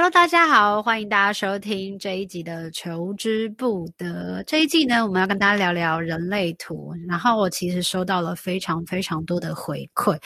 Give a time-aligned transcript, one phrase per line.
[0.00, 4.40] Hello，大家好，欢迎大家收听这一集的《求之不得》。
[4.46, 6.94] 这一季呢，我们要跟大家聊聊人类图。
[7.08, 10.16] 然后我其实收到了非常非常多的回馈，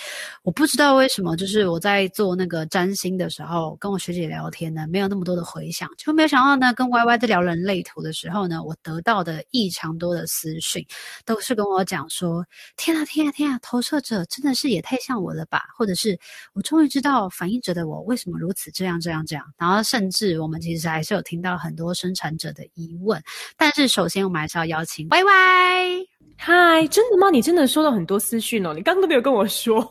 [0.42, 10.86] 我不知道为什么，就是我在做那个占星的时候，跟我学姐聊天呢，没有那么多的回响，就没有想到呢，跟 Y Y 在聊人类图的时候呢，我得到的异常多的私讯，
[11.24, 12.44] 都是跟我讲说
[12.76, 16.20] ：“天啊，天啊，天啊，投射者真的是也太像我了吧？”或者是
[16.52, 23.22] “我终于知道反应者的我为什么如此这样这样这样。”然后，甚至我们其实还是有听到很多生产者的疑问。
[23.56, 26.06] 但是，首先我们还是要邀请 Y Y。
[26.36, 27.30] 嗨，真的吗？
[27.30, 28.74] 你真的收到很多私讯哦！
[28.74, 29.78] 你刚刚都没有跟我说。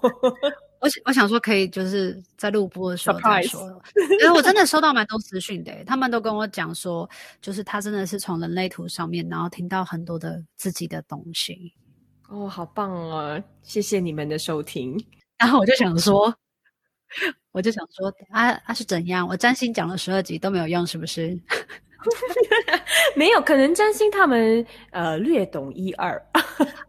[0.81, 3.61] 我我想说，可以就是在录播的时候再说。
[4.19, 7.09] 因为我真的收到蛮多私讯的，他们都跟我讲说，
[7.41, 11.73] 就是他真的是从人类图上面，然后听到很多的自己的东西。
[12.27, 13.41] 哦，好棒哦！
[13.63, 15.01] 谢谢你们的收听。
[15.37, 16.35] 然后我就想说。
[17.51, 19.27] 我就想说，啊啊是怎样？
[19.27, 21.37] 我占星讲了十二集都没有用，是不是？
[23.15, 26.15] 没有，可能占星他们呃略懂一二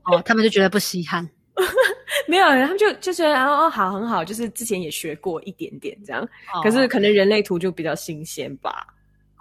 [0.04, 1.28] 哦，他们就觉得不稀罕。
[2.26, 6.22] 没有，他们就就觉得哦好很好，就是之前也学过一点点这样。
[6.22, 8.86] 哦、可是可能人类图就比较新鲜吧。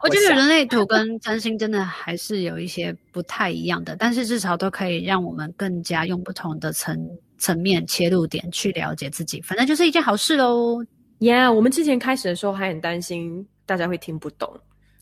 [0.04, 7.08] 我觉得人类图跟占星真的还是有一些不太一样的，但是至少都可以让我们更加用不同的层
[7.42, 10.78] 层面切入点去了解自己，反正就是一件好事喽。
[11.20, 14.58] Yeah，我们之前开始的时候还很担心大家会听不懂，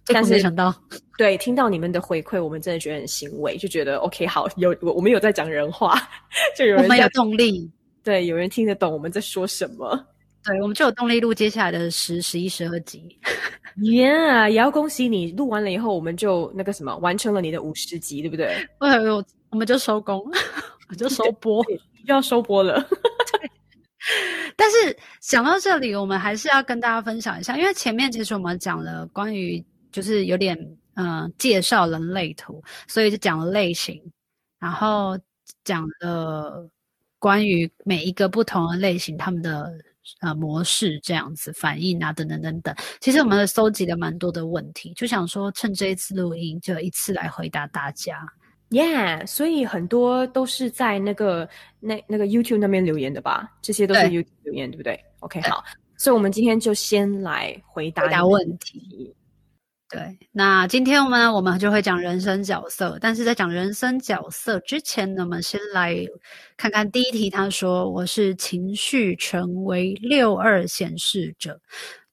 [0.06, 0.74] 但是没想到，
[1.18, 5.96] 对，听到你们的回馈，我们真的觉得很欣慰，就觉得 OK，好，有我我们有在讲人话，
[6.58, 7.70] 就有人我们有动力，
[8.04, 10.08] 对，有人听得懂我们在说什么，
[10.44, 13.18] 对，我们就有动力录接下来的十、十一、十二集。
[13.78, 18.48] Yeah，也要恭喜你录完了以后，我们就那个什么完成了你的五十集，对不对？
[18.80, 20.22] 哎呦，我们就收工，
[20.90, 21.78] 我就收播， 又
[22.10, 22.86] 要收播了。
[24.56, 30.58] 但是讲到这里，我们还是要跟大家分享一下，因为前面其实我们讲了关于就是有点
[30.96, 34.02] 嗯、呃、介绍人类图，所以就讲了类型，
[34.60, 35.18] 然后
[35.64, 36.68] 讲了
[37.20, 39.72] 关于每一个不同的类型他们的
[40.22, 42.76] 呃模式这样子反应啊等等等等。
[43.00, 48.26] 其实我们搜集了蛮多的问题，就想说趁这一次录音就一次来回答大家。
[48.70, 51.50] Yeah，所以很多都是在那个
[51.80, 53.52] 那那个 YouTube 那边留言的吧？
[53.62, 55.64] 这些都是 YouTube 留言，对，对不对？OK，对好，
[55.98, 59.16] 所以我们今天就先来回答，问题。
[59.92, 66.06] 对，那今天我们我们就会讲人生角色，但是在讲人生角色之前呢，我们先来
[66.56, 67.28] 看看第一题。
[67.28, 71.60] 他说：“我是情绪成为六二显示者。”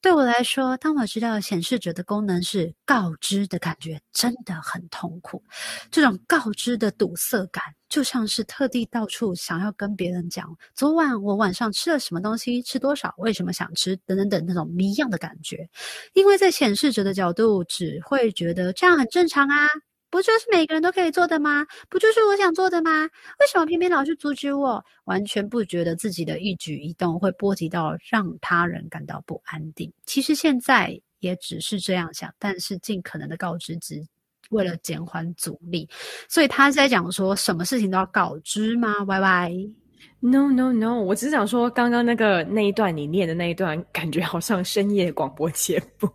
[0.07, 5.43] 对我来说，当我知道显示者的功能是告知的感觉，真的很痛苦。
[5.91, 15.69] 这种告知的堵塞感，就像是特地到处想要跟别人讲，昨晚我晚上吃了什么东西，吃多少，为什么想吃，等等等那种谜样的感觉。
[16.15, 19.67] 因为在显示者的角度，只会觉得这样很正常啊。
[20.17, 21.67] 不就是每个人都可以做的吗？
[21.91, 23.05] 不就是我想做的吗？
[23.39, 24.83] 为什么偏偏老是阻止我？
[25.05, 29.93] 完全不觉得自己的一举一动会波及到让他人感到不安定。
[30.07, 34.03] 其实现在也只是这样想，但是尽可能的告知只，
[34.49, 35.87] 为了减缓阻力。
[36.31, 39.86] 所以他是在讲说，什么事情都要告知吗？Y Y。
[40.29, 46.09] No no no，我只是想说，刚刚那个那一段你念的那一段，感觉好像深夜广播节目，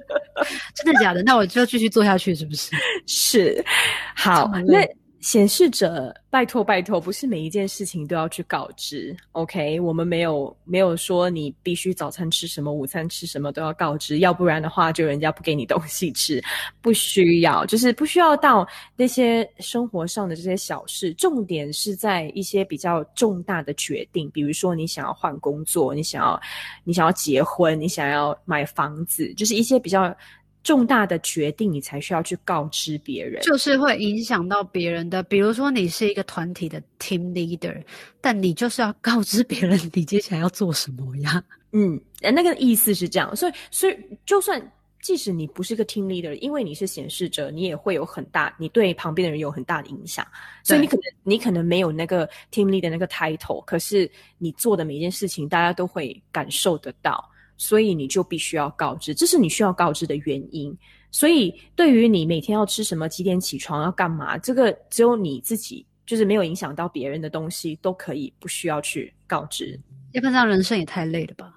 [0.76, 1.22] 真的假的？
[1.22, 2.76] 那我就继续做下去，是不是？
[3.06, 3.64] 是，
[4.14, 4.86] 好，那。
[5.26, 9.80] 显示者，拜托拜托，不是每一件事情都要去告知，OK？
[9.80, 16.40] 我们没有没有说你必须早餐吃什么，午餐吃什么都要告知，要不然的话就人家不给你东西吃，
[16.80, 18.64] 不需要，就是不需要到
[18.94, 21.12] 那些生活上的这些小事。
[21.14, 26.40] 重点是在一些比较重大的决定，比如说你想要换工作，你想要
[26.84, 30.16] 你想要结婚，你想要买房子，就是一些比较。
[30.66, 35.22] 重大的决定，你才需要去告知别人，就是会影响到别人的。
[35.22, 37.80] 比如说，你是一个团体的 team leader，
[38.20, 41.40] 但你就是要告知别人你接下来要做什么呀？
[41.70, 43.36] 嗯，那个意思是这样。
[43.36, 44.60] 所以，所以就算
[45.00, 50.26] 即使你不是个 team leader，因为你是显示者，你也会有很大，你对旁边的人有很大的影响。
[50.64, 57.24] 所以你可能你可能没有那个 team leader 那个 title，可是你做的每一件事情，大家都会感受得到。
[57.56, 60.76] 所以你就必须要告知，这是你需要告知的原因。
[61.10, 69.80] 所以对于你每天要吃什么、几点起床、要干嘛，这个只有你自己，就是没有影响到别人的东西，都可以不需要去告知。
[70.12, 71.54] 要不然人生也太累了吧？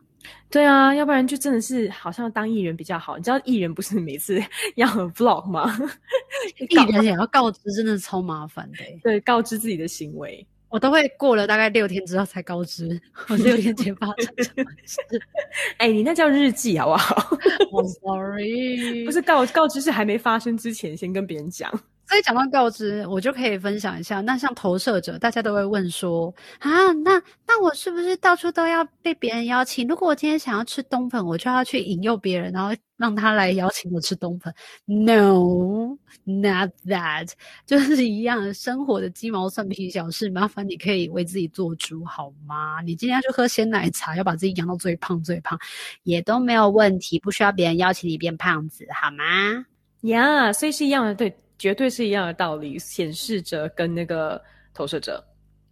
[0.50, 3.18] 对啊，要不然就真的是好像当艺人比较好。
[3.18, 4.42] 你知道艺人不是每次
[4.75, 5.75] 要 vlog 吗？
[6.69, 8.78] 艺 人也要告知，真的超麻烦的。
[9.04, 15.00] 对，告知自己的行为，我都会过了大概六天之后才告知，我六天前发生什么事。
[15.77, 17.16] 哎、欸，你那叫日记好不好？
[17.71, 21.71] I'm sorry，不是告告知，是还没发生之前先跟别人讲。
[22.10, 24.20] 所以讲到告知，我就可以分享一下。
[24.22, 29.88] 那像投射者，大家都会问说啊，那那我是不是到处都要被别人邀请？
[29.88, 34.52] 如果我今天想要吃冬粉，我就要去引诱别人，然后让他来邀请我吃冬粉
[34.86, 37.32] ？No，not that，
[37.68, 42.82] 就是一样生活的鸡毛蒜皮小事，麻烦你可以为自己做主好吗？
[42.82, 45.60] 你今天要去喝鲜奶茶，要把自己养到最胖最胖，
[46.02, 49.64] 也都没有问题，不需要别人邀请你变胖子好吗？
[50.02, 51.38] 呀，yeah, 所以是一样的，对。
[51.60, 54.42] 绝对是一样的道理，显示者跟那个
[54.74, 55.24] 投射者。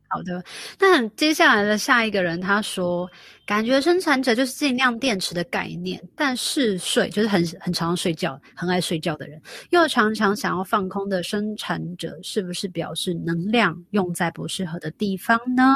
[0.10, 0.42] 好的，
[0.80, 3.10] 那接下来的下一个人他说，
[3.46, 9.42] 感觉生产者就是尽量电池的概念，但嗜睡就是很很常睡觉，很爱睡觉的人，
[9.72, 15.74] 又常常想要放空的生产者，是不是表示能量用在不适合的地方呢？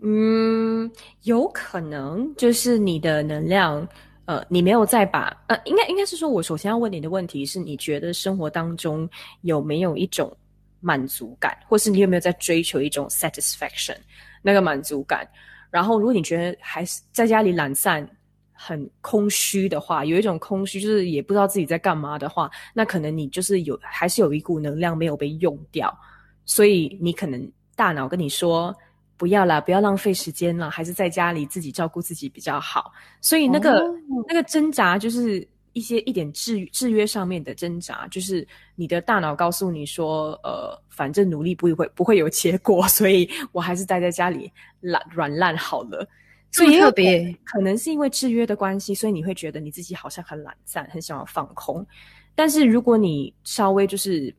[0.00, 0.90] 嗯，
[1.24, 3.86] 有可能，就是你的能量。
[4.26, 9.08] 呃，你没有再把呃，应该应该是说，我首先要问你的问题是，你觉得生活当中
[9.42, 10.36] 有没有一种
[10.80, 13.96] 满足感，或是你有没有在追求一种 satisfaction
[14.42, 15.26] 那个满足感？
[15.70, 18.08] 然后，如果你觉得还是在家里懒散、
[18.52, 25.96] 很空虚的话，有一种空虚，就是也不知道自己在干嘛的话，那可能你就是有还是有一股能量没有被用掉，
[26.44, 28.74] 所以你可能大脑跟你说。
[29.16, 32.92] 不要啦，不要浪费时间了，还是在家里自己照顾自己比较好。
[33.20, 33.94] 所以那个、哦、
[34.28, 46.06] 那个挣扎，就是一些一点制制约上面的挣扎，就是你的大脑告诉你说，呃，反正努力不会不会有结果， 所以我还是待在家里懒软烂好了。
[46.52, 51.86] 所以特别可能是因为制约的关系，所以你会觉得你自己好像很懒散，很想要放空。
[52.34, 54.34] 但是如果你稍微就是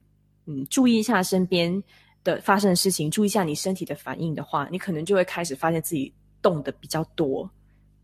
[0.46, 1.84] 嗯注意一下身边。
[2.28, 7.50] 的发生的事情，注意一下你身体的反应的话，你可能就会开始发现自己动的比较多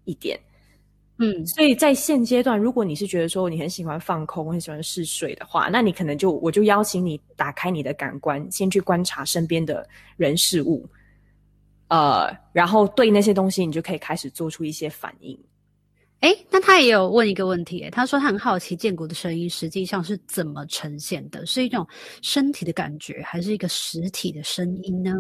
[0.05, 0.39] 一点。
[1.17, 10.87] 嗯，所以在现阶段，如果你是觉得说你很喜欢放空，很喜欢嗜睡的话，那你可能就我就邀请你打开你的感官，先去观察身边的人事物，
[11.89, 15.37] 呃，然后对那些东西，你就可以开始做出一些反应。
[16.23, 21.85] 哎，那他也有问一个问题，他说他很好奇建国的声音实际上是怎么呈现的，是一种
[22.21, 25.13] 身体的感觉，还是一个实体的声音呢？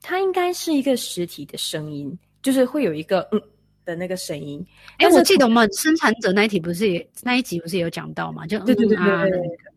[0.00, 3.42] 他应该是一个实体的声音，就是会有一个嗯
[3.84, 4.64] 的那个声音。
[4.96, 8.46] 哎，我记得我们生产者那一题不是也那一集不是也有讲到嘛？
[8.46, 9.30] 就、对对对对对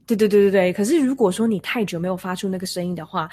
[0.07, 0.71] 对对对对对。
[0.71, 3.29] 可是如果说你太久没有发出那个声音的话，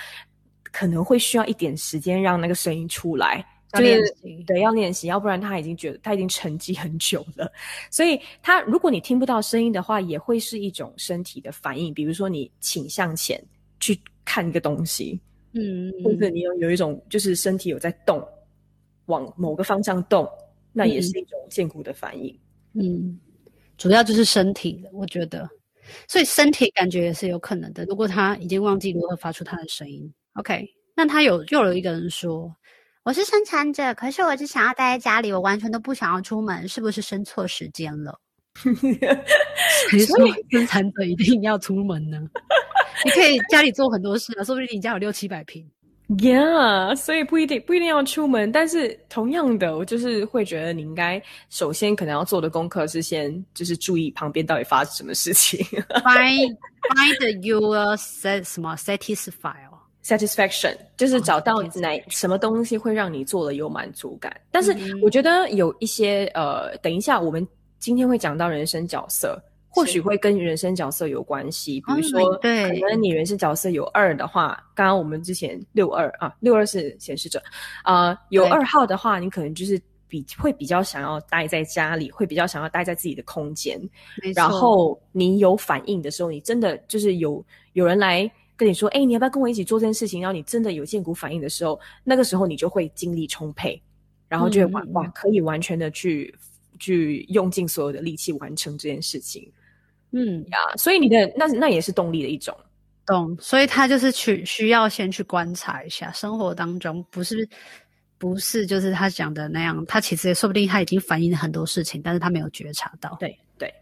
[0.73, 3.47] 可能会需要一点时间让那个声音出来。
[3.73, 4.15] 就是
[4.47, 7.51] 对，要练习，要不然他已经觉得他已经沉寂很久了。
[7.91, 13.43] 所以他如果你听不到声音的话，也会是一种身体的反应，比如说你倾向前
[13.81, 15.19] 去看一个东西，
[15.53, 18.23] 嗯，或者你有有一种就是身体有在动，
[19.07, 20.29] 往某个方向动，
[20.75, 22.39] 那也是一种健骨的反应。
[22.75, 23.19] 嗯，
[23.79, 25.49] 主要就是身体的，我觉得，
[26.07, 27.87] 所以身体感觉也是有可能的。
[27.87, 32.55] 如果他已经忘记如何发出他的声音，OK，那他有又有一个人说。
[33.05, 38.17] 我是生产者，可是我只想要待在家里，我完全都不想要出门，是不是生错时间了？
[39.91, 40.17] 谁说
[40.51, 42.19] 生产者一定要出门呢？
[43.05, 45.69] 你可以家里做很多事啊，说不定你家有六七百平。
[46.11, 55.59] Yeah，所以不一定不一定要出门，但是同样的，我就是会觉得你应该首先可能要做的功课是先就是注意旁边到底发生什么事情。
[56.05, 56.57] Find
[56.95, 59.72] find your set 什么 satisfy。
[60.05, 67.47] Satisfaction 就是找到哪什么东西会让你做了有满足感，但是我觉得有一些呃，等一下我们
[67.79, 71.81] 今天会讲到人生角色，或许会跟人生角色有关系。
[71.87, 77.41] 比如说，对，可能你人生角色有二的话，刚刚我们之前六二啊，六二是显示者
[77.85, 83.81] 啊，有二号的话，你可能就是比会比较想要待在家里，会比较想要待在自己的空间。
[84.35, 87.45] 然后你有反应的时候，你真的就是有
[87.75, 88.29] 有人来。
[88.57, 90.21] 跟你说，哎、欸，你要不要跟我一起做这件事情？
[90.21, 93.83] 然后你真的有见骨反应的时候，那个时候你就会精力充沛，
[94.29, 96.33] 然后就会哇，哇，可以完全的去
[96.79, 99.51] 去用尽所有的力气完成这件事情。
[100.13, 102.57] 嗯呀，所以你的那那也是动力的一种，
[103.07, 103.37] 懂？
[103.41, 107.49] 所以他就是去需要先去观察一下生活当中，不是
[108.19, 113.17] 不是就是他讲的那样，他其实也说不定他已经反映了很多事情，但是他没有觉察到。
[113.19, 113.73] 对对。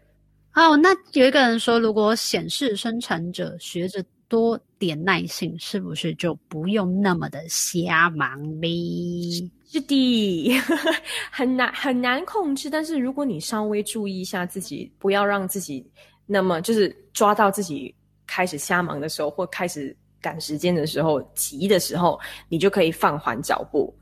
[0.55, 4.03] 哦，那有一个人说，如果显示生产者学着。
[4.31, 9.51] 多点耐性，是不是就不用那么的瞎忙哩？
[9.67, 10.53] 是的，
[11.33, 12.71] 很难很难控制。
[12.71, 15.85] 但是如果你稍微注意一下自己，不要让自己
[16.27, 17.93] 那么就是抓到自己
[18.25, 22.19] 开始瞎忙的时候，或开始赶时间的时候、急的时候，
[22.49, 23.93] 你就可以放缓脚步，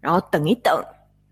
[0.00, 0.84] 然后等一等，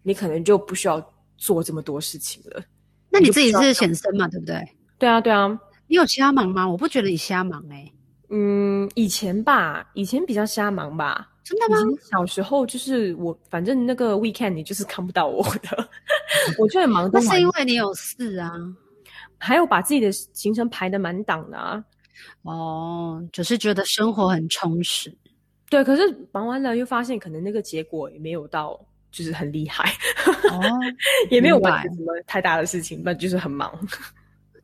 [0.03, 2.63] 你可能就不需要做这么多事情了。
[3.11, 4.27] 那你自己是显身嘛？
[4.29, 4.67] 对不对？
[4.99, 5.61] 对啊，对啊。
[5.89, 6.67] 你有瞎忙吗？
[6.67, 7.93] 我不觉得你瞎忙哎、欸。
[8.29, 11.31] 嗯，以前吧，以前比较瞎忙吧。
[11.45, 11.77] 真的吗？
[12.11, 15.89] 小时候就是我，反正那个 weekend 你就是看不到我的，
[16.59, 17.09] 我就很忙。
[17.13, 18.51] 那是因为你有事啊，
[19.39, 21.85] 还有把自己的行程排的满档的啊。
[22.43, 25.17] 哦，就是觉得生活很充实。
[25.71, 28.81] 对，可是忙完了又发现，可能那个结果也没有到，
[29.13, 29.89] 就是很厉害。
[30.51, 30.61] 哦，
[31.31, 33.73] 也没有完成什么太大的事情，那就是很忙。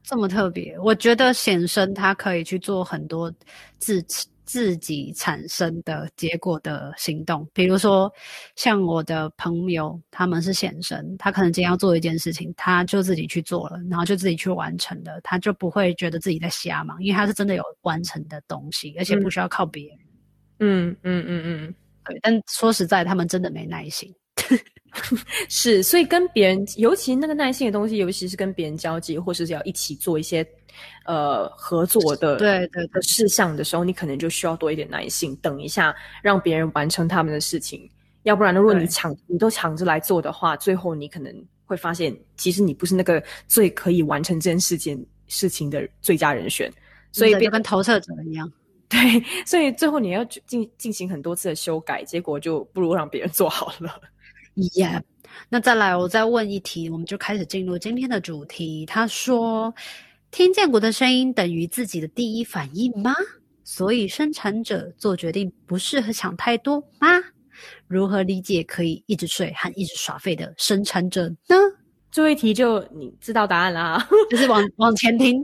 [0.02, 3.32] 这么特别，我觉得显生他可以去做很多
[3.78, 4.04] 自
[4.44, 8.12] 自己产生的结果的行动，比如说
[8.56, 19.98] 像我的朋友，他们是显生，他可能今天要做一件事情，他就自己去做了，然后就自己去完成了，他就不会觉得自己在瞎忙，因为他是真的有完成的东西，而且不需要靠别人。
[20.58, 22.18] 嗯嗯嗯嗯，对。
[22.22, 24.12] 但说实在，他们真的没耐心。
[25.48, 30.46] 是，所以跟别人，尤其那个耐心的东西，尤其是跟别人交际，或是要一起做一些
[31.06, 37.88] 呃合作的对对的事项的时候，你可能就需要多一点耐心，等一下让别人完成他们的事情。
[38.24, 41.34] 要不然，如果你抢你都抢着来做的话，最后你可能
[41.64, 46.70] 会发现，其实你不是那个最可以完成这件事件事情的最佳人选。
[47.10, 48.50] 所以，就跟投射者一样。
[48.88, 48.98] 对，
[49.46, 53.98] 所以最后你要进进行很多次的修改，结果就不如让别人做好了。
[54.54, 55.02] Yeah，
[55.48, 58.84] 那再来，我再问一题，我们就开始进入今天的主题。
[58.84, 59.74] 他说
[60.30, 63.14] ：“听见鼓的声音等于自己的第一反应吗？
[63.64, 67.08] 所以生产者做决定不适合想太多吗？
[67.86, 71.56] 如何理解可以一直睡和一直耍废的生产者呢？”
[72.12, 75.42] 这一题就你知道答案啦， 就是往 往前听。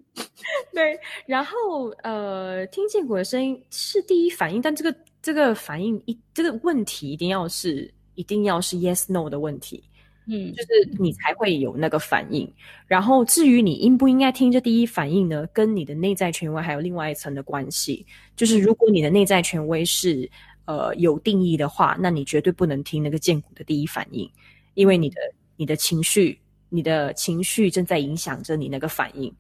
[0.75, 7.91] 对，然后呃，听见鼓的声音是第一反应，但这个这个反应一这个问题一定要是。
[8.19, 9.81] 一定要是 yes no 的问题，
[10.27, 12.53] 嗯，就是你才会有那个反应。
[12.89, 18.05] 然后至于你应不应该听这第一反应呢，跟你的内在权威还有另外一层的关系。
[18.35, 20.29] 就是如果你的内在权威是
[20.65, 24.29] 呃有定义的话，那你绝对不能听那个荐骨的第一反应，
[24.75, 25.21] 因为你的
[25.55, 29.33] 你的情绪，你的情绪正在影响着你那个反应。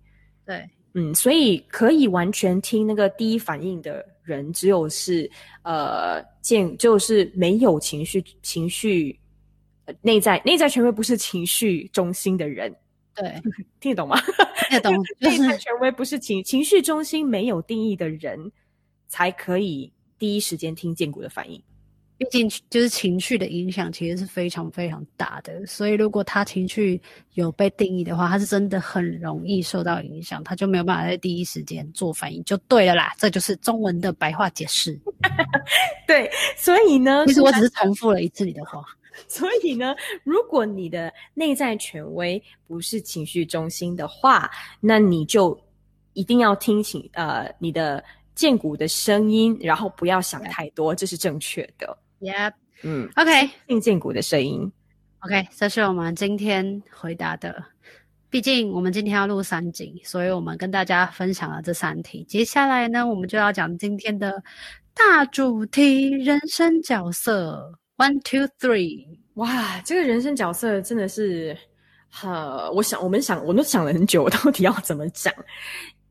[0.46, 0.64] 对，
[0.94, 5.30] 嗯，所以可以完全听那个第一反应的人，只有是
[5.62, 6.24] 呃。
[6.78, 9.20] 就是没有情绪，情绪
[10.00, 12.74] 内在内在权威不是情绪中心的人，
[13.14, 13.34] 对，
[13.78, 14.18] 听得懂吗？
[14.70, 14.94] 听得懂。
[15.20, 18.50] 内在权威不是情情绪中心没有定义的人，
[19.08, 21.62] 才可以第一时间听荐骨的反应。
[22.18, 27.00] 毕竟，就是情绪的影响其实是非常非常大的，所以如果他情绪
[27.34, 33.14] 有被定义的话，他是真的很容易受到影响，他就没有办法在第一时间做反应，就对了啦。
[33.16, 34.98] 这就是中文的白话解释。
[36.08, 38.82] 对，所以呢，其实我只是重复了一次你的话。
[39.28, 39.94] 所以呢，
[40.24, 45.56] 如果你的内在权威不是情绪中心的话，那你就
[46.14, 48.02] 一定要听清呃你的
[48.34, 51.96] 剑骨的声音，然后不要想太多，这是正确的。
[52.20, 54.70] Yep，嗯，OK，听荐骨的声音
[55.20, 57.64] ，OK，这是我们今天回答的。
[58.30, 62.24] 毕竟我们今天要录三集，所以我们跟大家分享了这三题。
[62.24, 64.42] 接下来呢，我们就要讲今天的
[64.94, 67.72] 大主题——人生角色。
[67.96, 71.56] One, two, three，哇，这个人生角色真的是，
[72.22, 75.32] 呃，我想，我们想，我都想了很久，我到底要怎么讲，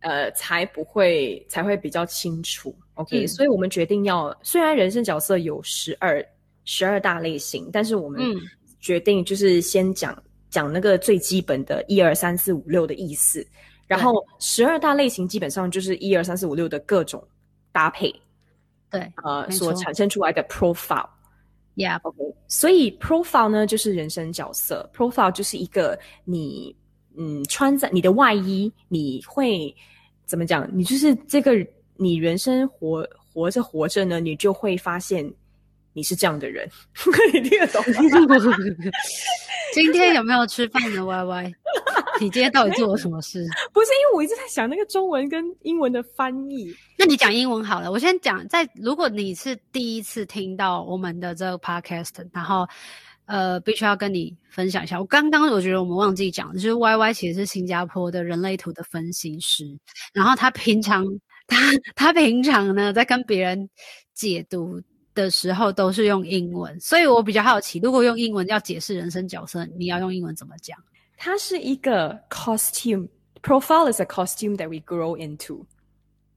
[0.02, 2.76] 呃，才不会才会比较清楚。
[2.96, 6.24] OK，嗯，所以我们决定要，虽然人生角色有十二
[6.66, 8.22] 十二大类型，但是我们
[8.80, 13.46] 决定就是先讲讲那个最基本的一二三四五六的意思，
[13.88, 17.26] 然后十二大类型基本上就是一二三四五六的各种
[17.72, 18.14] 搭配，
[18.90, 21.10] 对，呃，所产生出来的 profile。
[21.76, 26.76] Yeah，OK，所以 profile 呢就是人生角色，profile 就是一个你
[27.18, 29.76] 嗯穿在你的外衣，你会
[30.26, 30.70] 怎么讲？
[30.72, 31.54] 你就是这个。
[32.00, 35.28] 你人生活活着活着呢，你就会发现
[35.94, 36.70] 你是这样的人。
[37.34, 38.56] 你听得懂吗？
[39.74, 41.54] 今天有没有吃饭呢？Y Y，
[42.22, 43.44] 你今天到底做了什么事？
[43.74, 46.72] 不是，因为我一直在想那个中文跟英文的翻译。
[47.00, 47.92] 那你讲英文好了。
[47.92, 52.70] 我先讲，在如果你是第一次听到我们的这个 podcast，然后
[53.28, 55.00] 呃，必须要跟你分享一下。
[55.00, 59.64] 我刚刚我觉得我们忘记讲，就是 Y Y 其实是新加坡的人类图的分析师，
[60.12, 61.06] 然后他平常。
[61.50, 61.56] 他
[61.96, 63.70] 他平常呢，在跟别人
[64.14, 64.82] 解读
[65.16, 70.78] 的时候都是用英文，所以我比较好奇，如果用英文要解释人生角色，你要用英文怎么讲？
[71.16, 73.08] 它是一个 costume
[73.42, 75.66] profile is a costume that we grow into。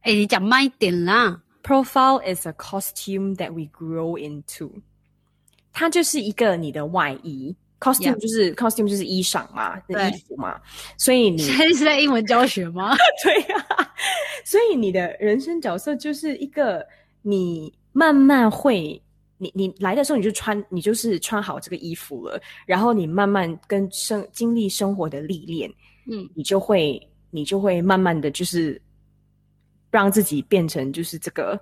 [0.03, 1.43] 哎，你讲慢一点啦。
[1.65, 4.71] Profile is a costume that we grow into。
[5.73, 7.55] 它就是一个你的外衣。
[7.81, 10.61] costume 就是 costume 就是衣裳嘛，的衣服嘛，
[10.99, 12.95] 所以你 现在是在英文教学吗？
[13.25, 13.95] 对呀、啊，
[14.45, 16.87] 所以你的人生角色就是一个
[17.23, 19.01] 你慢慢会，
[19.39, 25.73] 你你来的时候你就穿，你就是穿好这个衣服了，然后你慢慢跟生经历生活的历练，
[26.05, 27.01] 嗯，你就会
[27.31, 28.79] 你就会慢慢的就是
[29.91, 31.59] 让自己变成就是这个。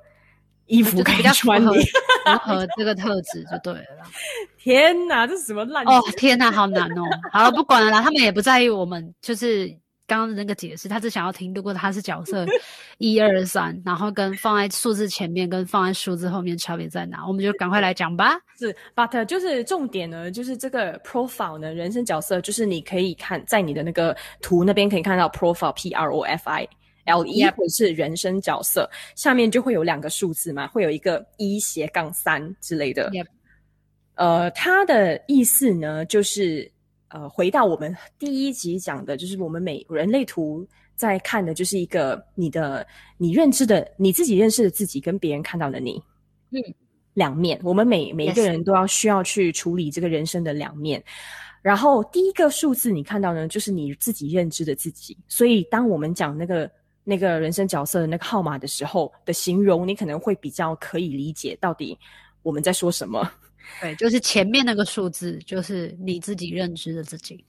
[0.69, 4.05] 衣服可以穿你，符合这个特质就对了。
[4.59, 5.85] 天哪，这是什么烂？
[5.87, 7.03] 哦， 天哪，好难哦。
[7.33, 9.67] 好了，不管了啦，他们也不在意我们，就是
[10.07, 11.53] 刚刚的那个解释，他只想要听。
[11.55, 12.47] 如果他是角色
[12.99, 17.27] 一二三，然后跟放在数字前面跟放在数字后面差别在哪？
[17.27, 18.39] 我们就赶快来讲吧。
[18.59, 26.69] 是，but 就是重点呢，就是这个 profile 呢，人生角色，就是你可以看在你的那个图那边可以看到 profile P R O F I。
[27.09, 33.11] L 一或者是人生角色.下面就会有两个数字嘛，会有一个一斜杠三之类的。
[33.11, 33.27] Yep.
[34.15, 36.71] 呃，它的意思呢，就是
[37.09, 42.85] 呃，回到我们第一集讲的，就是我们每人类图在看的，就是一个你的
[43.17, 46.03] 你认知的你自己认识的自己跟别人看到的你，
[46.51, 46.59] 嗯，
[47.15, 47.61] 两面。
[47.63, 51.01] 我们每每一个人都要需要去处理这个人生的两面。
[51.63, 55.17] 然后第一个数字你看到呢，就是你自己认知的自己。
[55.29, 56.69] 所以当我们讲那个。
[57.09, 61.99] 那个人生角色的那个号码的时候的形容，你可能会比较可以理解到底
[62.43, 63.33] 我们在说什么。
[63.81, 67.43] 对，就是前面那个数字，就是你自己认知的自己。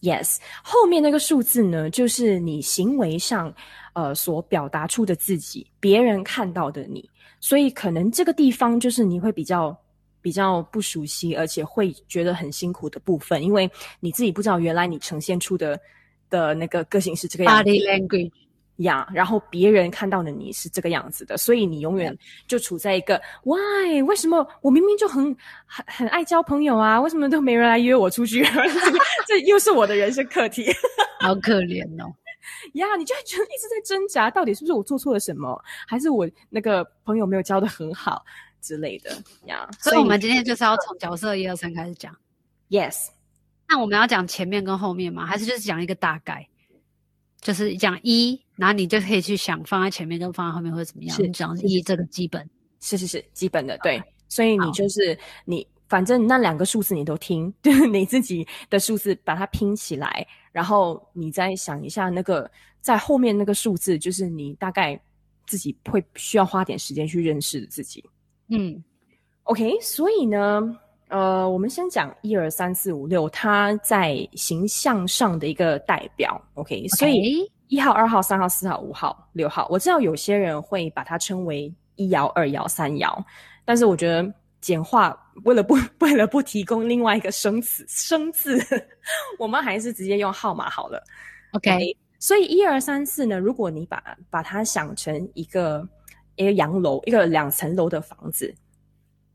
[0.00, 3.54] Yes，后面那个数字呢，就是你行为上
[3.92, 7.08] 呃所表达出的自己，别人看到的你。
[7.40, 9.76] 所以可能这个地方就是你会比较
[10.20, 15.80] 比较不熟悉，而且会觉得很辛苦的部分，因为你自己不知道原来你呈现出的
[16.28, 17.70] 的那个个性是这个样子。
[17.70, 18.32] Body language。
[18.78, 24.02] 呀然后别人看到的你是这个样子的，所以你永远就处在一个 Why？
[24.02, 25.24] 为什么我明明就很
[25.64, 27.00] 很很爱交朋友啊？
[27.00, 28.44] 为什么都没人来约我出去？
[29.26, 30.66] 这又是我的人生课题，
[31.20, 32.12] 好可怜哦。
[32.74, 38.24] 呀，yeah, 你就会觉得一直在挣扎，到底是不是我做错了什么，还是我那个朋友没有交的很好
[38.60, 39.10] 之类的
[39.46, 42.14] 呀？Yeah, 所以我们今天就是要从角色一二三开始讲。
[42.68, 43.08] Yes，
[43.68, 45.24] 那我们要讲前面跟后面吗？
[45.24, 46.48] 还是就是讲一个大概？
[47.40, 51.16] 就是讲一，然后你就可以去想放在前面跟放在后面会怎么样。
[51.16, 52.48] 是你讲一这个基本，
[52.80, 54.02] 是是是基本的，对。
[54.28, 65.00] 所以你就是你，反正那两个数字你都听， 就是你自己的数字把它拼起来，然后你再想一下那个在后面那个数字，就是你大概
[65.46, 68.02] 自己会需要花点时间去认识自己。
[68.48, 68.82] 嗯
[69.44, 70.78] ，OK，所以呢。
[71.08, 76.96] 呃，我们先讲一二三四五六，它在形象上的一个代表，OK，, okay.
[76.96, 83.22] 所以一号、二号、三号、四号、五号、六号，我知道有些人会把它称为一爻、二爻、三爻，
[83.64, 88.58] 但是我觉得简化，为了不 为了不提供另外一个生词生字，
[89.38, 91.02] 我们还是直接用号码好了
[91.52, 91.96] ，OK, okay.
[92.18, 95.86] 所以一二三四呢，如果你把把它想成一个
[96.36, 98.54] 一个洋楼，一个两层楼的房子。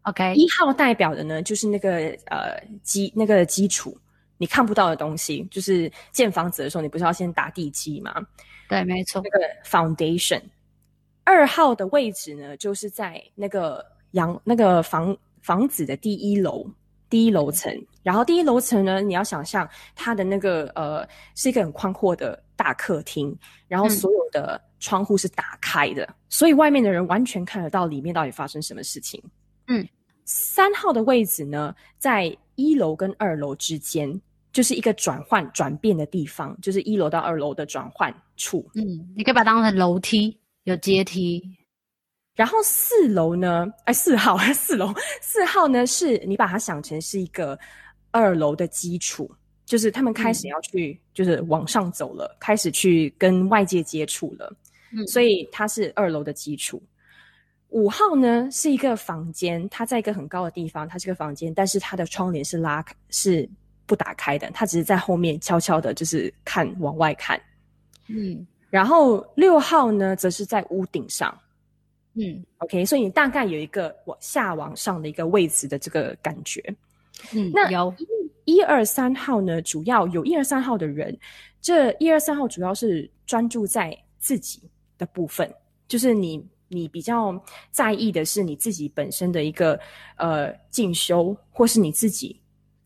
[0.03, 3.95] OK，一号代表的呢，就是那个呃基那个基础，
[4.39, 8.11] 你看不到的东西，就是建房子的时候，你不是要先打地基吗？
[8.67, 10.41] 对，没错，那个 foundation。
[11.23, 16.65] 二号的位置呢，就是在那个阳那个房房子的第一楼
[17.09, 17.71] 第一楼层，
[18.01, 29.21] 然后第一楼层呢，你要想象它的那个呃是一个很宽阔的大客厅，然后所有的窗户是打开的，嗯、所以外面的人完全看得到里面到底发生什么事情。
[29.67, 29.87] 嗯。
[30.31, 34.21] 三号的位置呢，在一楼跟二楼之间，
[34.51, 38.69] 就是一个转换转变的地方，就是一楼到二楼的转换处。
[38.75, 38.83] 嗯，
[39.15, 41.43] 你可以把它当成楼梯，有阶梯。
[42.35, 47.59] 然后四楼呢，哎，四号， 四楼，四号呢，是你把它想成是一个
[48.11, 49.29] 二楼的基础，
[49.65, 54.55] 就是他们开始要去，嗯、就是往上走了，开始去跟外界接触了。
[54.93, 56.81] 嗯，所以它是二楼的基础。
[57.67, 63.47] 五号呢，是一个房间，它在一个很高的地方，它是个房间，但是它的窗帘是拉开，是
[63.89, 67.41] 不打开的，他只是在后面悄悄的，就是看往外看。
[68.07, 71.35] 嗯，然后六号呢，则是在屋顶上。
[72.13, 76.63] 嗯，OK，所以你大概有一个往下往上的一个位置的这个感觉。
[77.33, 77.91] 嗯，那有
[78.45, 81.17] 一二三号呢，主要有一二三号的人，
[81.59, 84.61] 这一二三号主要是专注在自己
[84.99, 85.51] 的部分，
[85.87, 86.47] 就是你。
[86.71, 89.79] 你比较在意的是你自己本身的一个
[90.17, 92.38] 呃进修，或是你自己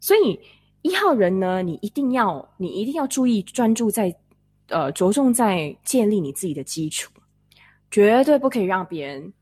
[0.00, 0.40] 所以
[0.80, 4.16] 一号人呢，你一定要，你一定要注意专注在。
[4.68, 7.10] 呃，着重在建立你自己的基础，
[7.90, 9.32] 绝对不可以让别人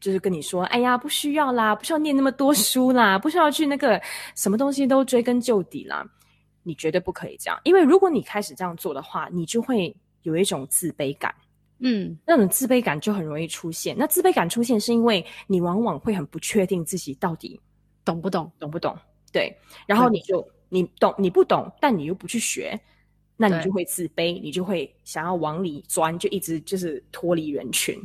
[0.00, 4.00] 就是跟你说：“哎呀，不需要啦，不需要念那么多书啦，不需要去那个
[4.34, 6.04] 什么东西都追根究底啦。”
[6.66, 11.34] 你绝对不可以这样，因为如果你开始这样做的话，你就会有一种自卑感。
[11.80, 13.94] 嗯，那种自卑感就很容易出现。
[13.98, 17.60] 那自卑感出现是因为你往往会很不确定自己到底
[18.02, 18.96] 懂不懂，懂不懂？
[19.30, 19.54] 对，
[19.86, 22.80] 然后你就、嗯、你懂你不懂，但你又不去学。
[23.36, 27.98] 那你就会自卑，你就会想要往里钻，就一直就是脱离人群。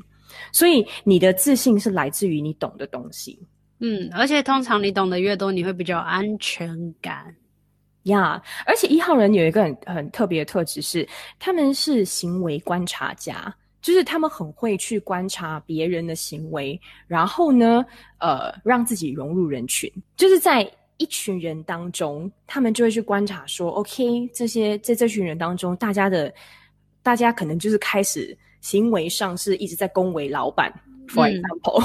[0.52, 3.40] 所以你的自信是来自于你懂的东西。
[3.80, 7.36] 嗯，而且通常你懂得越多，你会比较安全感
[8.04, 8.38] 呀。
[8.38, 17.86] Yeah, 而且一号人有一个很很特别的特质是，他们是行为观察家，就是他们很会去观察别人的行为，然后呢，
[18.20, 20.70] 呃，让自己融入人群，就是在。
[21.00, 26.32] 一群人当中，他们就会去观察说：“OK，这些在这群人当中，大家的
[27.02, 30.72] 大家可能就是开始行为上是一直在恭维老板。
[31.08, 31.82] For example，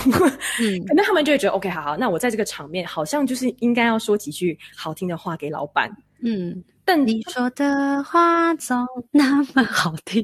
[0.60, 5.90] 嗯， 可能他们就会觉得 OK，好好，那我在这个场面好像就是应该要说几句好听的话给老板。
[6.20, 10.22] 嗯，但你说的话总那么好听，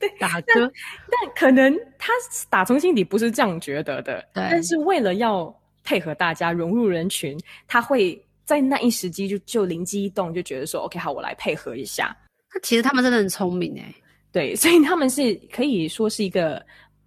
[0.00, 0.72] 对，大哥，但，
[1.10, 2.12] 但可能他
[2.48, 4.26] 打从心底不是这样觉得的。
[4.34, 8.20] 对，但是为了要配合大家融入人群，他会。
[8.50, 12.16] 在那一时机就就灵机一动，就觉得说 OK 好，我来配合一下。
[12.52, 13.94] 那其实他们真的很聪明诶，
[14.32, 16.60] 对，所以他们是可以说是一个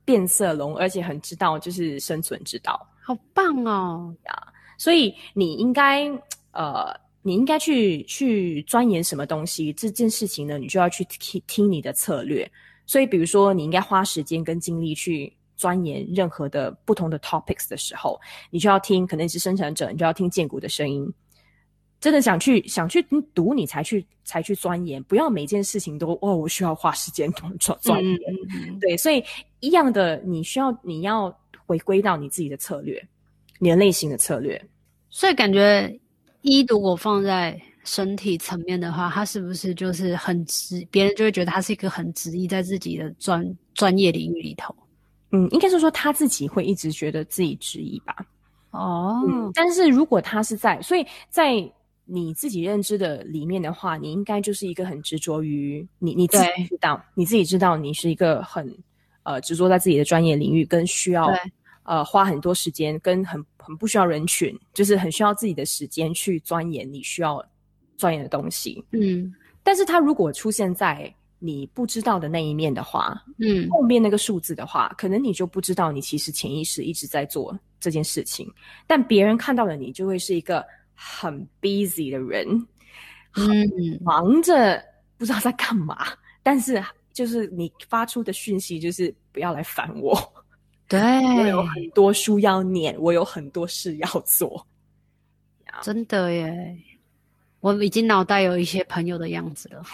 [0.06, 4.54] 变色龙，而且很知道就是生存之道，好棒哦呀！
[4.78, 6.10] 所以你应该
[6.54, 10.58] 呃，你应该去去钻研什么东西这件事情呢？
[10.58, 12.50] 你就要去听听你的策略。
[12.86, 15.36] 所以比如说，你应该花时间跟精力去。
[15.56, 21.08] 钻研任何的不同的 topics 的时候，你就要听，可能是生产者，你就要听建股的声音。
[22.04, 23.02] 真的想去想去
[23.34, 28.20] 读，你才去才去钻研，不要每件事情都哦，我需要花时间 钻钻研。
[28.68, 29.24] 嗯、对，所以
[29.62, 31.34] 一样的，你需要你要
[31.66, 33.02] 回归到你自己的策略，
[33.58, 34.62] 你的类型的策略。
[35.10, 35.98] 所以感觉
[36.42, 40.86] 一如果放在身体层面的话，他是不是就是很直？
[40.92, 44.76] 别人就会觉得他是一个很执意在自己的专专业领域里头。
[45.32, 48.14] 嗯，应该是说他自己会一直觉得自己质疑吧。
[48.72, 51.72] 哦、嗯，但是如果他是在，所以在。
[52.06, 58.78] 你自己认知的里面的话，你应该就是一个很执着于你你自己知道，你自己知道你是一个很
[59.24, 61.34] 呃执着在自己的专业领域，跟需要
[61.84, 67.42] 呃花很多时间，跟很很不需要人群，就是很需要自己的时间去钻研你需要
[67.96, 68.84] 钻研的东西。
[68.92, 78.52] 嗯，但是它如果出现在你不知道的那一面的话，嗯，后面那个数字的话，可能你就不知道你其实潜意识一直在做这件事情，
[78.86, 80.62] 但别人看到了你就会是一个。
[80.96, 82.48] 很 busy 的人，
[83.36, 83.70] 嗯，
[84.02, 84.84] 忙着
[85.18, 86.08] 不知道在干嘛，
[86.42, 90.18] 但是就是你发出的讯息就是不要来烦我。
[90.88, 94.68] 对，我有很多书要念，我有很多事要做。
[95.82, 96.78] 真的耶，
[97.62, 99.82] 我已经脑袋有一些朋友的样子了。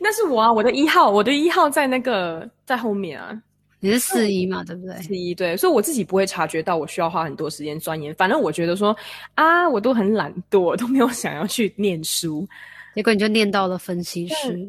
[0.00, 3.42] 那是我啊，我的一号，我的一号在那个在后面啊。
[3.84, 4.94] 你是四一嘛，对不对？
[5.02, 8.14] 四一对，所以我自己不会察觉到我需要花很多时间钻研。
[8.14, 8.96] 反正我觉得说
[9.34, 12.48] 啊，我都很懒惰，都没有想要去念书。
[12.94, 14.68] 结果你就念到了分析师。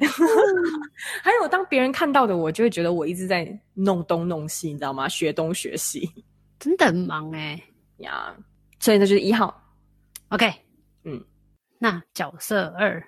[1.22, 5.08] 还有，当别人看到的我，就会觉得我一直在弄东弄西，你知道吗？
[5.08, 6.10] 学东学西，
[6.58, 7.64] 真的很忙哎、欸、
[7.98, 8.36] 呀。
[8.80, 9.64] 所以这就是一号。
[10.30, 10.52] OK，
[11.04, 11.24] 嗯，
[11.78, 13.00] 那角色二，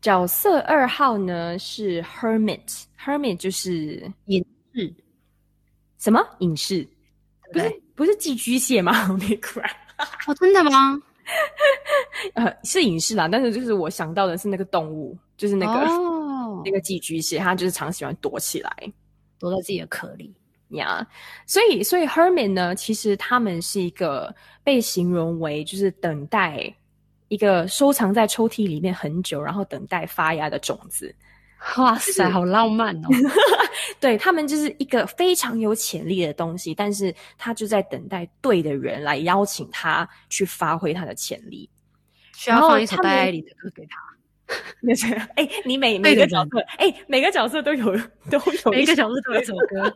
[0.00, 4.92] 角色二号呢是 Hermit，Hermit 就是隐士。
[6.02, 6.84] 什么隐士？
[7.52, 9.06] 不是不是寄居蟹吗？
[10.26, 11.00] 哦，真的吗？
[12.34, 18.92] 呃，是隐士啦，但是就是我想到的是那个动物，就是那个、哦、 那个寄居蟹，它就是常喜欢躲起来，
[19.38, 20.34] 躲在自己的壳里
[20.70, 21.06] 呀。
[21.08, 21.46] Yeah.
[21.46, 24.34] 所以，所以 Herman 呢，其实他们是一个
[24.64, 26.74] 被形容为就是等待
[27.28, 31.14] 一个收藏在抽屉里面很久，然后等待发芽的种子。
[31.76, 33.08] 哇塞，好浪漫哦！
[34.00, 41.68] 对，他们就是一个非常有潜力的东西，但是他就在等待对的人来邀请他去发挥他的潜力。
[42.34, 43.96] 需要放一首戴爱玲的歌给他。
[44.82, 47.96] 那是哎，你每每个角色哎，每个角色都有
[48.28, 49.94] 都有每个角色都有一首歌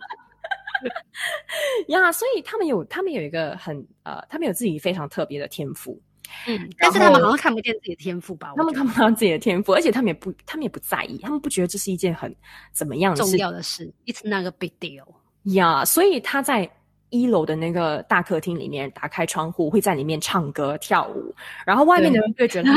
[1.88, 6.00] 呀，所以他们有他们有一个很呃，他们有自己非常特别的天赋。
[6.46, 8.52] 嗯，但是他们好像看不见自己的天赋吧？
[8.56, 12.34] 他们看不到自己的天赋，而且他们也不，他们也不在意，他们不觉得这是一件很
[12.72, 13.92] 怎么样的重要的事。
[14.06, 15.04] It's not a big deal
[15.44, 15.82] 呀。
[15.82, 16.70] Yeah, 所以他在
[17.10, 21.34] 一楼的那个大客厅里面打开窗户，会在里面唱歌跳舞，
[21.64, 22.70] 然后外面的人就会觉得，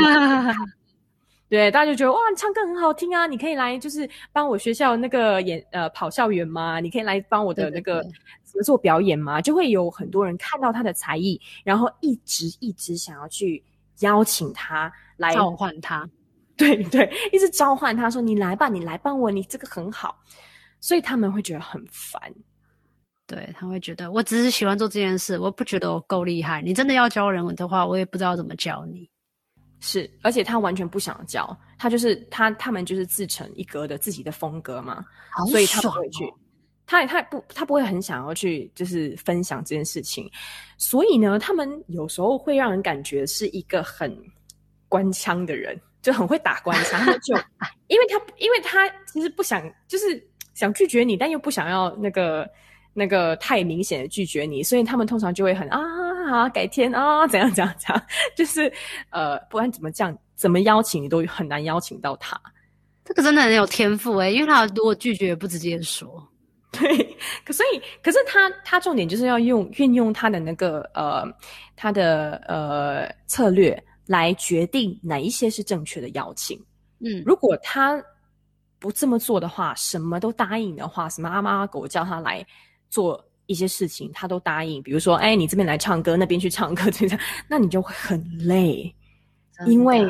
[1.50, 6.80] 对，大家就觉得哇，你唱歌很好听啊，你可以来就是帮我学校那个演呃跑校园吗？
[6.80, 8.00] 你可以来帮我的那个。
[8.00, 8.16] 对对对
[8.64, 13.62] 做表演吗，就会有很多人看到他的才艺，然后一直一直想要去
[14.00, 16.04] 邀请他来召唤他，
[16.58, 20.18] 对对，一直召唤他说：“你来吧，你来帮我，你这个很好。”
[20.80, 22.20] 所以他们会觉得很烦，
[23.24, 26.60] 对，他会觉得我只是喜欢做这件事，我不觉得我够厉害。
[26.60, 29.08] 你真的要教人的话，我也不知道怎么教你。
[29.80, 35.04] 是，而且他完全不想教，他就是他他们就是自成一格的自己的风格嘛，
[35.38, 36.32] 哦，所以他不会去。
[36.86, 40.28] 他也他也不他不会很想要去就是分享这件事情，
[40.76, 44.12] 所以呢，他们有时候会让人感觉是一个很
[44.88, 46.98] 官腔的人，就很会打官腔。
[47.00, 47.32] 他就
[47.86, 52.44] 因为他因为他其实不想就是想拒绝你，但又不想要那个
[52.92, 55.80] 那个太明显的拒绝你，所以他们通常就会很啊
[56.26, 58.06] 啊改天啊怎样怎样怎样，
[58.36, 58.72] 就是
[59.10, 62.40] 呃不管怎么讲怎么邀请你都很难邀请到他。
[63.04, 66.26] 这个真的很有天赋诶、欸，因为他如果拒绝也不直接说。
[66.72, 66.88] 对，
[67.44, 71.24] 可所以，可是他他重点就是要用运用他的那个呃，
[71.74, 76.56] 他的呃策略来决定哪一些是正确的邀请。
[77.00, 78.00] 嗯，如果他
[78.78, 82.46] 不这么做的话，什么都答应的话，什么阿猫阿狗叫他来
[82.88, 84.80] 做一些事情，他都答应。
[84.82, 88.94] 比如说，哎，你这边来唱歌，那边去唱歌， 这样，那你就会很累，
[89.66, 90.08] 因为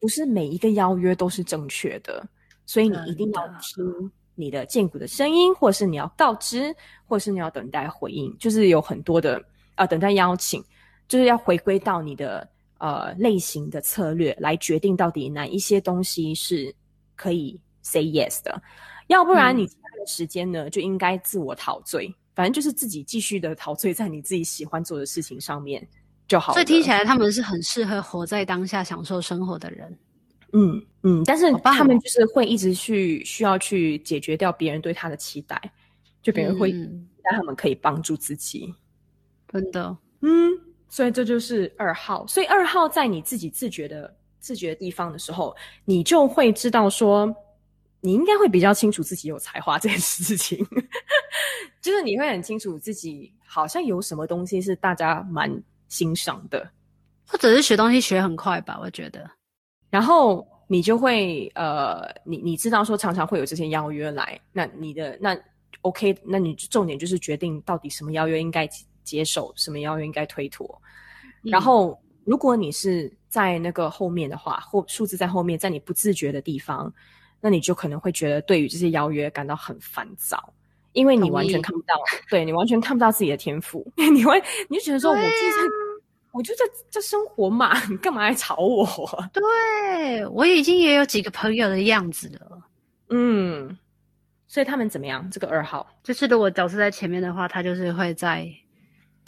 [0.00, 2.26] 不是每一个邀约都是正确的，
[2.66, 4.10] 所以你一定要听。
[4.38, 6.74] 你的荐骨的声音，或是你要告知，
[7.06, 9.42] 或是你要等待回应，就是有很多的
[9.76, 10.62] 呃等待邀请，
[11.08, 16.70] 就是要回归到你的呃类型的策略来决定到底哪一些东西是
[17.14, 18.60] 可以 say yes 的，
[19.06, 25.84] 要不然你其他的时间呢、嗯、就应该自我陶醉，反正就是自己继续的陶醉在你自己喜欢做的事情上面
[26.28, 26.54] 就好了。
[26.54, 29.98] 所以听起来他们是很适合活在当下、享受生活的人。
[30.52, 35.60] 嗯嗯，但是他们就是会一直去需要去解决掉别人对他的期待，
[36.22, 38.72] 就别人会让他们可以帮助自己，
[39.48, 40.52] 真的，嗯，
[40.88, 42.26] 所以这就是二号。
[42.26, 47.34] 所以二号在你自己自觉的自觉的地方的时候，你就会知道说，
[48.00, 50.64] 你应该会比较清楚自己有才华这件事情，
[51.86, 55.48] 就是你会很清楚自己好像有什么东西是大家蛮
[55.86, 56.68] 欣赏的，
[57.28, 59.30] 或者是学东西学很快吧，我觉得。
[59.88, 65.38] 然后你就会呃，你你知道说常常会有这些邀约来，那你的那
[65.82, 68.68] OK，那你重点就是决定到底什么邀约应该
[69.04, 70.66] 接受，什么邀约应该推脱。
[71.44, 76.92] 嗯、然后如果你是在那个后面的话，或数字在后面，在你不自觉的地方，
[77.40, 80.52] 那你就可能会觉得对于这些邀约感到很烦躁，
[80.96, 81.94] 因为你完全看不到，
[82.28, 85.70] 对你完全看不到自己的天赋， 你会你就觉得说我就是。
[86.32, 88.86] 我就在在生活嘛， 你干嘛来吵我？
[89.32, 92.62] 对，我已经也有几个朋友的样子了，
[93.08, 93.78] 嗯，
[94.46, 95.26] 所以他们怎么样？
[95.30, 98.46] 这个二号就是如果角色在前面的话，他就是会在。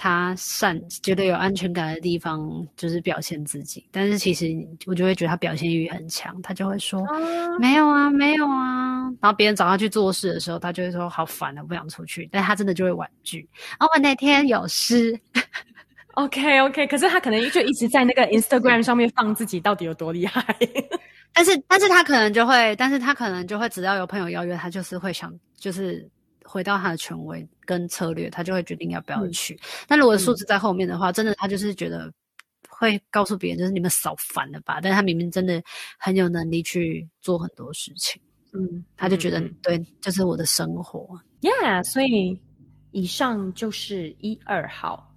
[0.01, 3.85] 他善觉得有安全感的地方，就是表现自己。
[3.91, 4.47] 但是其实
[4.87, 9.03] 我就会觉得他表现欲很强，他就会说、啊、没有啊，没有啊。
[9.21, 12.29] 然后别人找他去做事的时候，他就会说好烦啊，不想出去。
[12.31, 13.47] 但他真的就会婉拒。
[13.81, 15.19] 哦，我那天有事。
[16.15, 20.45] OK OK，可是他可能就一直在那个 Instagram 上面放自己到底有多厉害。
[21.33, 26.09] 但是，但是他可能就会，但是他可能就会，只要有朋友邀约，他就是会想，就是。
[26.51, 29.53] 回到他的权威跟策略，他就会决定要不要去。
[29.57, 32.11] 嗯、但如果数字在后面的话，嗯、真的他就是觉得
[32.67, 34.81] 会告诉别人，就是你们少烦了吧。
[34.83, 35.63] 但是他明明真的
[35.99, 38.23] 很有能力去做很多事情，
[38.55, 41.85] 嗯，他就觉得、嗯、对，这、就是我的生活，Yeah。
[41.85, 42.41] 所以
[42.93, 45.15] 以上就是一二号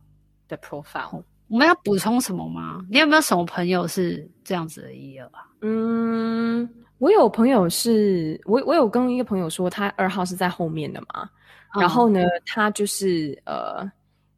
[0.50, 1.24] 的 profile。
[1.48, 2.86] 我们要补充什么吗？
[2.90, 5.48] 你有没有什么朋友是这样子的一二啊？
[5.62, 6.70] 嗯。
[6.98, 11.30] 我有朋友是，我我有跟一个朋友说，他二号是在后面的嘛，嗯、
[11.79, 13.89] 然后呢，他就是呃，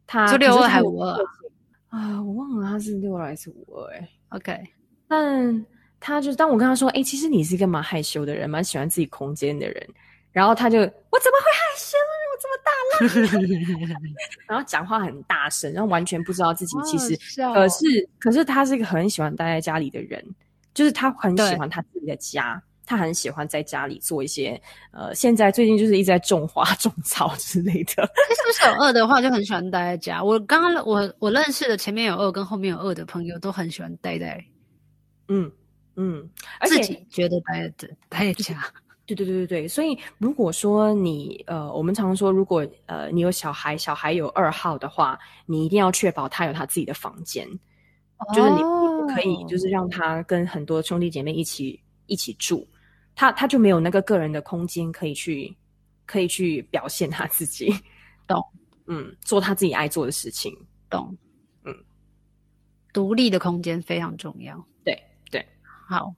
[0.06, 1.12] 他就六二还是五二
[1.88, 2.22] 啊？
[2.22, 4.08] 我忘了他是六二还是五二哎。
[4.30, 4.58] OK，
[5.08, 5.66] 但
[6.00, 9.88] 他就当我跟他说，哎、欸，其实你是一个蛮害羞的人，蛮喜欢自己空间的人，
[10.32, 11.96] 然后他就，我怎么会害羞？
[12.32, 12.70] 我这么大
[13.86, 13.98] 了，
[14.48, 17.16] 然后讲话很大声，然后完全不知道自己其实，
[17.54, 20.24] 可是可是他是一个很喜欢待在家里的人。
[20.74, 24.60] 就是他很喜欢他自己的家，他很喜欢在家里做一些
[24.92, 27.92] 呃，现在最近就是一直在种花、 种草之类的。
[27.92, 30.22] 是不是有二的话就很喜欢待在家？
[30.22, 34.44] 我刚刚我我认识的前面有二跟后面有二的朋友都很喜欢待在，
[35.28, 35.50] 嗯
[35.96, 36.28] 嗯，
[36.60, 38.64] 而且自己觉得待在待在家。
[39.06, 47.46] 对对对对对，所以如果说你呃，我们常常说，如果呃你有小孩，小孩有二号的话，你一定要确保他有他自己的房间。
[48.34, 52.66] 就是你不可以，就是让他跟很多兄弟姐妹一起一起住，
[53.14, 55.56] 他他就没有那个个人的空间可以去
[56.06, 57.74] 可以去表现他自己，
[58.26, 58.42] 懂？
[58.86, 60.52] 嗯，做他自己爱做的事情，
[60.90, 61.16] 懂？
[61.64, 61.74] 嗯，
[62.92, 64.62] 独立的空间非常重要。
[64.84, 65.46] 对对，
[65.88, 66.14] 好。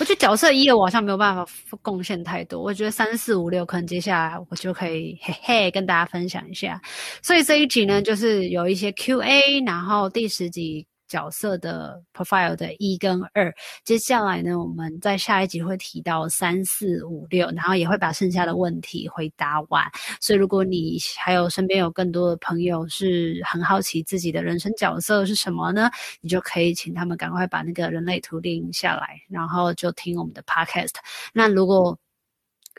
[0.00, 1.44] 我觉得角色一我好像没有办法
[1.82, 6.80] 贡献太多，我觉得三四五六可能接下来我就可以嘿嘿跟大家分享一下。
[7.20, 10.86] 所以这一集呢，就是有一些 Q&A，然后第十集。
[11.08, 19.84] 角色的 profile 的一跟二，接下来呢，我们在下一集会提到三四五六，然后也会把剩下的问题回答完。
[20.20, 25.90] 所以，如果你还有身边有更多的朋友是很好奇自己的人生角色是什么呢？
[26.20, 30.94] 你就可以请他们赶快把那个人类图定下来，然后就听我们的 podcast。
[31.32, 31.98] 那如果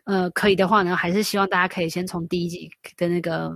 [0.05, 3.49] 呃可以的话呢，还是希望大家可以先从第一集的那个，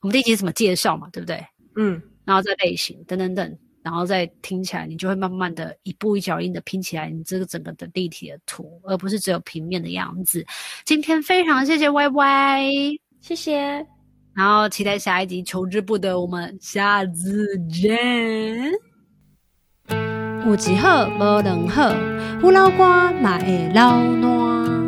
[0.00, 1.44] 我们第一集怎么介绍嘛，对不对？
[1.76, 3.58] 嗯，然后再类型等等等。
[3.88, 10.44] 然后再听起来，你就会慢慢的一步一脚印的拼起来，你这个整个的立体的图，而不是只有平面的样子。
[10.84, 12.70] 今天非常谢谢 Y Y，
[13.22, 13.86] 谢谢。
[14.34, 18.70] 然后期待下一集，求之不得，我们下次见。
[20.44, 21.90] 有一好无两好，
[22.42, 24.87] 有老瓜嘛会老烂。